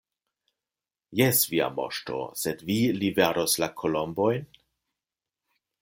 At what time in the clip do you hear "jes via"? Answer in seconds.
1.19-1.67